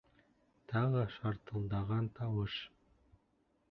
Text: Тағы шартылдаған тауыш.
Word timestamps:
Тағы 0.73 1.03
шартылдаған 1.17 2.11
тауыш. 2.19 2.61